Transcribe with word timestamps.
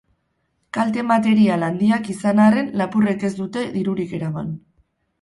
Kalte 0.77 1.03
material 1.09 1.67
handiak 1.69 2.11
izan 2.15 2.43
arren, 2.49 2.75
lapurrek 2.83 3.29
ez 3.31 3.35
dute 3.45 3.71
dirurik 3.79 4.21
eraman. 4.23 4.55